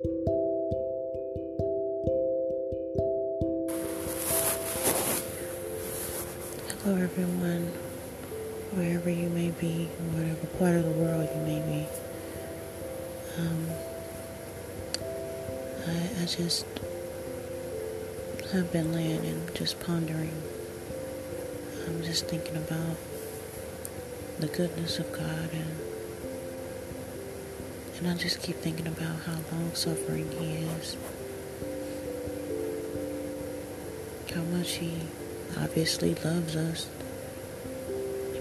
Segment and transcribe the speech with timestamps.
[0.00, 0.14] Hello,
[6.86, 7.66] everyone,
[8.74, 11.84] wherever you may be, whatever part of the world you may be.
[13.38, 13.66] Um,
[15.88, 16.64] I, I just
[18.52, 20.40] have been laying and just pondering.
[21.88, 22.96] I'm just thinking about
[24.38, 25.97] the goodness of God and
[27.98, 30.96] and I just keep thinking about how long suffering He is.
[34.32, 35.00] How much He
[35.58, 36.88] obviously loves us.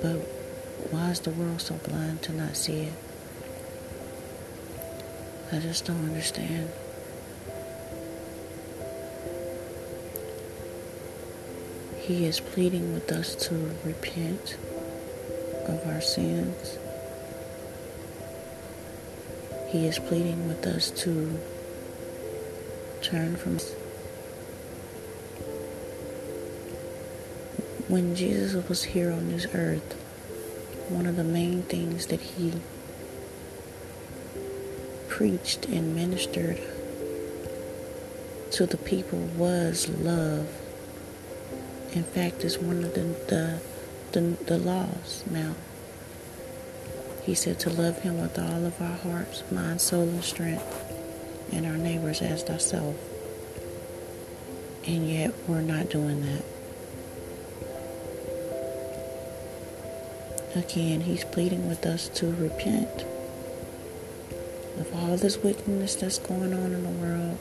[0.00, 0.18] But
[0.90, 2.92] why is the world so blind to not see it?
[5.52, 6.70] I just don't understand.
[11.98, 14.56] He is pleading with us to repent
[15.66, 16.78] of our sins.
[19.70, 21.38] He is pleading with us to
[23.02, 23.58] turn from
[27.90, 29.94] when Jesus was here on this earth,
[30.88, 32.52] one of the main things that he
[35.08, 36.60] preached and ministered
[38.52, 40.48] to the people was love.
[41.92, 43.60] In fact, it's one of the, the,
[44.12, 45.54] the, the laws now.
[47.24, 50.84] He said to love him with all of our hearts, mind, soul, and strength,
[51.52, 52.96] and our neighbors as thyself.
[54.86, 56.44] And yet, we're not doing that.
[60.56, 63.04] Again, he's pleading with us to repent
[64.78, 67.38] of all this wickedness that's going on in the world.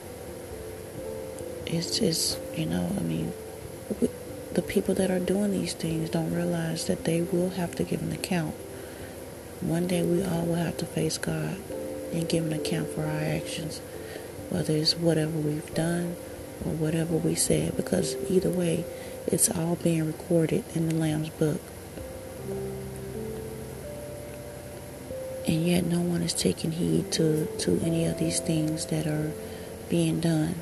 [1.66, 3.33] It's just, you know, I mean,
[4.53, 8.02] the people that are doing these things don't realize that they will have to give
[8.02, 8.55] an account.
[9.61, 11.57] One day we all will have to face God
[12.13, 13.79] and give an account for our actions,
[14.49, 16.15] whether it's whatever we've done
[16.65, 18.85] or whatever we said, because either way,
[19.27, 21.61] it's all being recorded in the Lamb's book.
[25.49, 29.31] and yet no one is taking heed to, to any of these things that are
[29.89, 30.53] being done.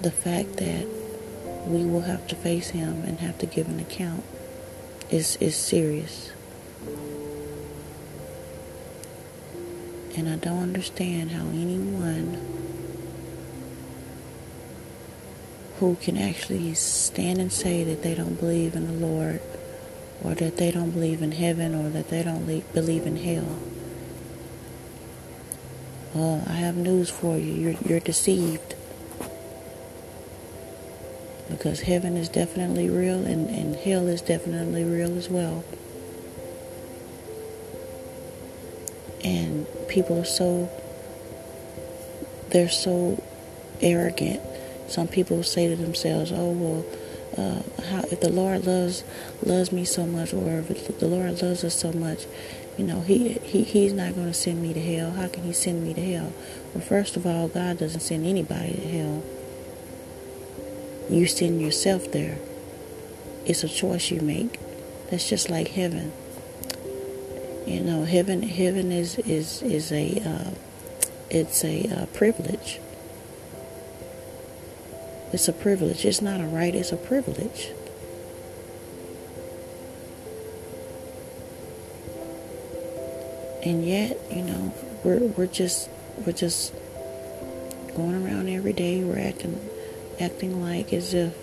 [0.00, 0.86] The fact that
[1.66, 4.24] we will have to face him and have to give an account
[5.10, 6.32] is, is serious.
[10.16, 12.38] And I don't understand how anyone
[15.78, 19.40] who can actually stand and say that they don't believe in the Lord
[20.22, 22.44] or that they don't believe in heaven or that they don't
[22.74, 23.58] believe in hell.
[26.14, 27.52] Well, I have news for you.
[27.52, 28.74] You're, you're deceived.
[31.50, 35.64] Because heaven is definitely real and, and hell is definitely real as well.
[39.22, 40.70] And people are so,
[42.50, 43.22] they're so
[43.82, 44.40] arrogant
[44.90, 46.84] some people say to themselves, "Oh well,
[47.38, 49.04] uh, how, if the Lord loves
[49.40, 52.26] loves me so much, or if the Lord loves us so much,
[52.76, 55.12] you know, he, he He's not going to send me to hell.
[55.12, 56.32] How can He send me to hell?
[56.74, 59.22] Well, first of all, God doesn't send anybody to hell.
[61.10, 62.38] You send yourself there.
[63.44, 64.60] It's a choice you make.
[65.10, 66.12] That's just like heaven.
[67.66, 70.50] You know, heaven heaven is is is a uh,
[71.28, 72.78] it's a uh, privilege.
[75.32, 76.04] It's a privilege.
[76.04, 77.70] It's not a right, it's a privilege.
[83.64, 84.72] And yet, you know,
[85.02, 85.90] we're we're just
[86.24, 86.72] we're just
[87.96, 89.58] going around every day, we're acting
[90.20, 91.34] acting like as if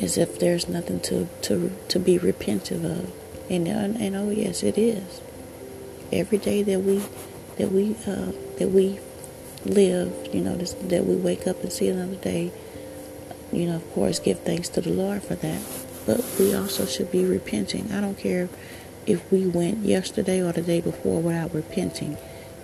[0.00, 3.12] as if there's nothing to, to, to be repentant of.
[3.50, 5.20] And, and, and oh yes, it is.
[6.12, 7.02] Every day that we
[7.58, 8.98] that we uh, that we
[9.64, 12.50] live, you know, this, that we wake up and see another day,
[13.52, 15.62] you know, of course, give thanks to the Lord for that.
[16.06, 17.92] But we also should be repenting.
[17.92, 18.48] I don't care
[19.06, 22.16] if we went yesterday or the day before without repenting.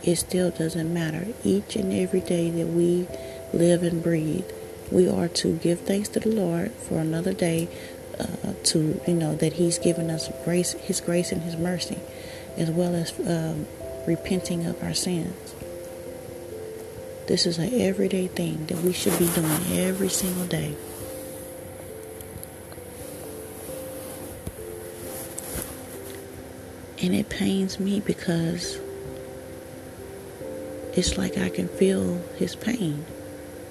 [0.03, 1.29] It still doesn't matter.
[1.45, 3.07] Each and every day that we
[3.53, 4.45] live and breathe,
[4.91, 7.69] we are to give thanks to the Lord for another day
[8.19, 11.99] uh, to, you know, that He's given us grace, His grace and His mercy,
[12.57, 13.67] as well as um,
[14.07, 15.55] repenting of our sins.
[17.27, 20.77] This is an everyday thing that we should be doing every single day.
[27.03, 28.79] And it pains me because
[30.93, 33.05] it's like I can feel his pain.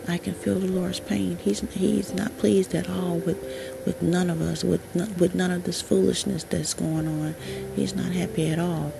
[0.07, 1.37] I can feel the Lord's pain.
[1.37, 3.41] He's he's not pleased at all with
[3.85, 4.81] with none of us, with
[5.19, 7.35] with none of this foolishness that's going on.
[7.75, 8.93] He's not happy at all.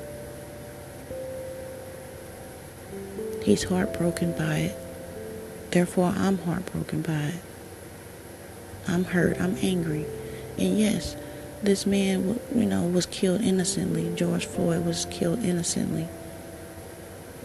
[3.43, 4.77] He's heartbroken by it.
[5.71, 7.41] Therefore, I'm heartbroken by it.
[8.87, 9.39] I'm hurt.
[9.39, 10.05] I'm angry.
[10.57, 11.15] And yes,
[11.61, 14.11] this man, you know, was killed innocently.
[14.15, 16.07] George Floyd was killed innocently.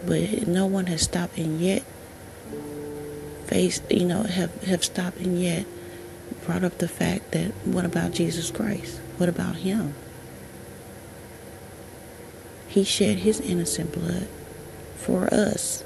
[0.05, 1.83] But no one has stopped and yet
[3.51, 5.65] faced, you know, have, have stopped and yet
[6.45, 8.97] brought up the fact that what about Jesus Christ?
[9.17, 9.93] What about him?
[12.69, 14.29] He shed his innocent blood
[14.95, 15.83] for us.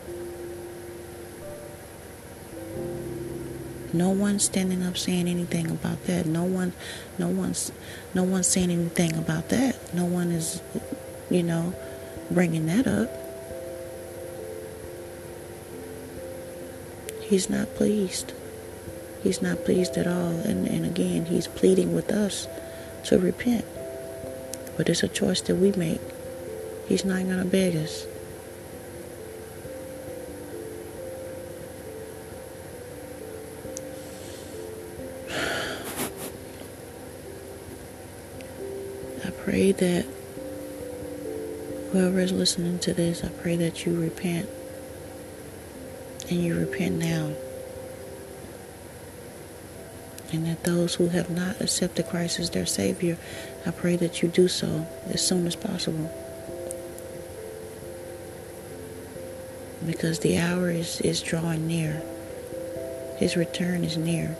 [3.91, 6.27] No one's standing up saying anything about that.
[6.27, 6.73] No one,
[7.17, 7.71] no one's,
[8.13, 9.91] no one's saying anything about that.
[9.91, 10.61] No one is,
[11.31, 11.73] you know,
[12.29, 13.24] bringing that up.
[17.27, 18.33] He's not pleased.
[19.23, 20.39] He's not pleased at all.
[20.41, 22.47] And, and again, he's pleading with us
[23.05, 23.65] to repent.
[24.77, 26.01] But it's a choice that we make.
[26.87, 28.05] He's not going to beg us.
[39.25, 40.05] I pray that
[41.91, 44.47] whoever is listening to this, I pray that you repent.
[46.29, 47.33] And you repent now.
[50.33, 53.17] And that those who have not accepted Christ as their Savior,
[53.65, 56.11] I pray that you do so as soon as possible.
[59.85, 62.01] Because the hour is, is drawing near.
[63.17, 64.35] His return is near.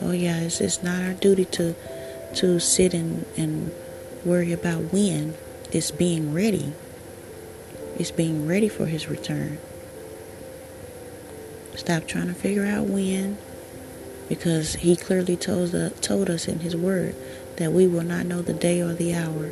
[0.00, 1.74] Oh yeah, it's, it's not our duty to
[2.36, 3.72] to sit and, and
[4.24, 5.34] worry about when.
[5.72, 6.72] It's being ready.
[7.98, 9.58] It's being ready for his return.
[11.76, 13.38] Stop trying to figure out when
[14.28, 17.14] because he clearly told, uh, told us in his word
[17.56, 19.50] that we will not know the day or the hour.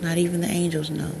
[0.00, 1.12] Not even the angels know.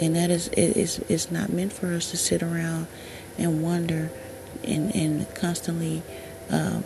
[0.00, 2.88] And that is it is it's not meant for us to sit around
[3.38, 4.10] and wonder
[4.64, 6.02] and, and constantly
[6.50, 6.82] um,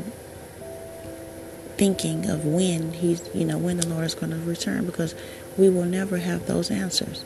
[1.77, 5.15] thinking of when he's you know when the Lord is going to return because
[5.57, 7.25] we will never have those answers.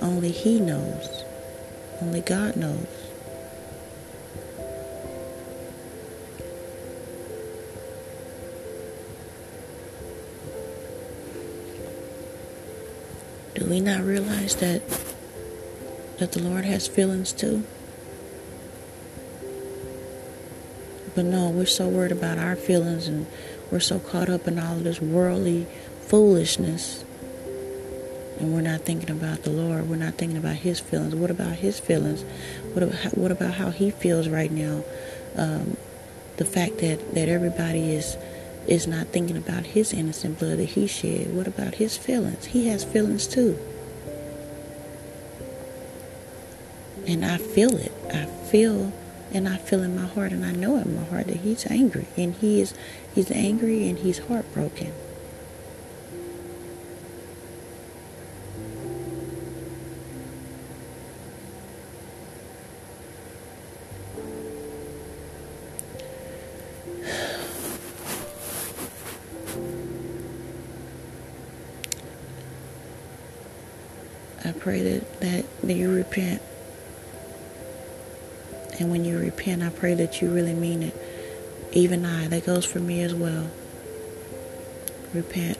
[0.00, 1.19] Only he knows.
[2.02, 2.86] Only God knows.
[13.54, 14.82] Do we not realize that
[16.18, 17.64] that the Lord has feelings too?
[21.14, 23.26] But no, we're so worried about our feelings and
[23.70, 25.66] we're so caught up in all of this worldly
[26.06, 27.04] foolishness.
[28.40, 29.88] And we're not thinking about the Lord.
[29.88, 31.14] We're not thinking about His feelings.
[31.14, 32.22] What about His feelings?
[32.72, 34.82] What about, what about how He feels right now?
[35.36, 35.76] Um,
[36.38, 38.16] the fact that, that everybody is
[38.66, 41.34] is not thinking about His innocent blood that He shed.
[41.34, 42.46] What about His feelings?
[42.46, 43.58] He has feelings too.
[47.06, 47.92] And I feel it.
[48.12, 48.92] I feel
[49.32, 52.06] and I feel in my heart and I know in my heart that he's angry
[52.16, 52.74] and he is
[53.14, 54.92] he's angry and he's heartbroken.
[74.60, 76.42] Pray that, that, that you repent
[78.80, 80.96] and when you repent, I pray that you really mean it.
[81.72, 83.50] Even I, that goes for me as well.
[85.12, 85.58] Repent.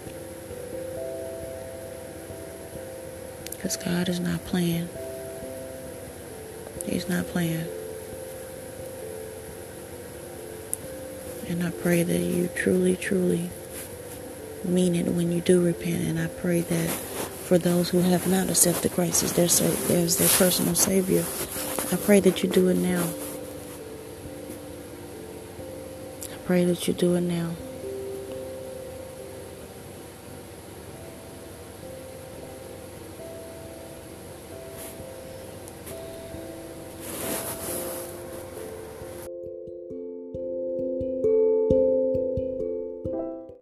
[3.51, 4.89] Because God is not playing.
[6.87, 7.67] He's not playing.
[11.47, 13.51] And I pray that you truly, truly
[14.65, 16.07] mean it when you do repent.
[16.07, 16.99] And I pray that
[17.51, 19.47] for those who have not accepted Christ as their,
[19.97, 21.25] as their personal Savior,
[21.91, 23.03] I pray that you do it now.
[26.33, 27.57] I pray that you do it now.